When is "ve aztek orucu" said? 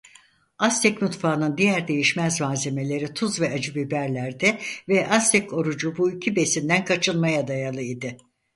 4.89-5.97